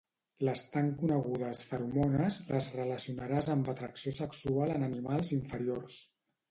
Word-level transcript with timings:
Les 0.47 0.61
tan 0.75 0.87
conegudes 1.01 1.61
feromones 1.73 2.39
les 2.53 2.71
relacionaràs 2.81 3.53
amb 3.57 3.73
atracció 3.77 4.19
sexual 4.25 4.79
en 4.79 4.89
animals 4.93 5.35
inferiors 5.43 6.05